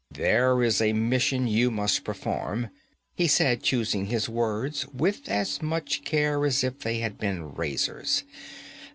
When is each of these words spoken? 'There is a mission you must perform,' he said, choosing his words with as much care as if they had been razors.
'There 0.09 0.63
is 0.63 0.81
a 0.81 0.93
mission 0.93 1.45
you 1.45 1.69
must 1.69 2.03
perform,' 2.03 2.71
he 3.13 3.27
said, 3.27 3.61
choosing 3.61 4.07
his 4.07 4.27
words 4.27 4.87
with 4.87 5.29
as 5.29 5.61
much 5.61 6.03
care 6.03 6.43
as 6.43 6.63
if 6.63 6.79
they 6.79 6.97
had 6.97 7.19
been 7.19 7.53
razors. 7.53 8.23